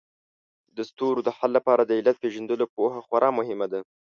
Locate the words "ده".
3.71-3.79